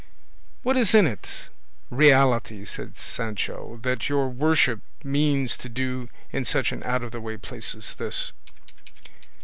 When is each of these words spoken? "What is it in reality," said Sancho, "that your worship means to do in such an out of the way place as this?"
"What 0.63 0.77
is 0.77 0.95
it 0.95 1.05
in 1.05 1.19
reality," 1.91 2.65
said 2.65 2.97
Sancho, 2.97 3.77
"that 3.83 4.09
your 4.09 4.29
worship 4.29 4.79
means 5.03 5.55
to 5.57 5.69
do 5.69 6.09
in 6.31 6.43
such 6.43 6.71
an 6.71 6.81
out 6.81 7.03
of 7.03 7.11
the 7.11 7.21
way 7.21 7.37
place 7.37 7.75
as 7.75 7.93
this?" 7.93 8.31